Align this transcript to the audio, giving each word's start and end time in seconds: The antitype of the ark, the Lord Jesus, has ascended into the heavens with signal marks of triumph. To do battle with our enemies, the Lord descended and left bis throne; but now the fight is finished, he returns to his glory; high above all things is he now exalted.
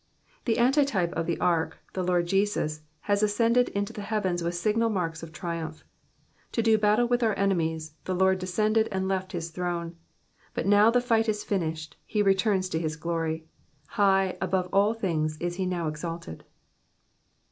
The 0.45 0.57
antitype 0.57 1.13
of 1.13 1.27
the 1.27 1.39
ark, 1.39 1.77
the 1.93 2.01
Lord 2.03 2.25
Jesus, 2.25 2.81
has 3.01 3.21
ascended 3.21 3.69
into 3.69 3.93
the 3.93 4.01
heavens 4.01 4.41
with 4.43 4.55
signal 4.55 4.89
marks 4.89 5.21
of 5.21 5.31
triumph. 5.31 5.83
To 6.53 6.63
do 6.63 6.79
battle 6.79 7.07
with 7.07 7.21
our 7.21 7.35
enemies, 7.37 7.93
the 8.05 8.15
Lord 8.15 8.39
descended 8.39 8.87
and 8.91 9.07
left 9.07 9.33
bis 9.33 9.51
throne; 9.51 9.95
but 10.55 10.65
now 10.65 10.89
the 10.89 11.01
fight 11.01 11.29
is 11.29 11.43
finished, 11.43 11.97
he 12.03 12.23
returns 12.23 12.67
to 12.69 12.79
his 12.79 12.95
glory; 12.95 13.45
high 13.89 14.39
above 14.41 14.69
all 14.73 14.95
things 14.95 15.37
is 15.37 15.57
he 15.57 15.67
now 15.67 15.87
exalted. 15.87 16.45